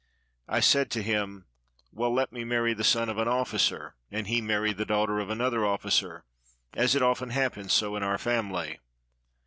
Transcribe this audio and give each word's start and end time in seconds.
'"I 0.47 0.61
said 0.61 0.89
to 0.91 1.03
him, 1.03 1.45
"Well, 1.91 2.11
let 2.11 2.31
me 2.31 2.43
marry 2.43 2.73
the 2.73 2.83
son 2.83 3.07
of 3.07 3.19
an 3.19 3.27
officer, 3.27 3.93
and 4.09 4.25
he 4.25 4.41
marry 4.41 4.73
the 4.73 4.83
daughter 4.83 5.19
of 5.19 5.29
another 5.29 5.63
officer, 5.63 6.25
as 6.73 6.95
it 6.95 7.03
often 7.03 7.29
happens 7.29 7.71
so 7.73 7.95
in 7.95 8.01
our 8.01 8.17
family." 8.17 8.79